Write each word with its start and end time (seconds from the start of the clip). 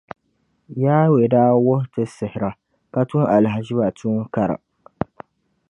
Yawɛ 0.83 1.21
daa 1.33 1.51
wuhi 1.65 1.85
ti 1.93 2.03
shihira 2.15 2.49
ka 2.93 3.01
tum 3.09 3.23
alahiziba 3.35 3.87
tuun’ 3.97 4.21
kara. 4.33 4.55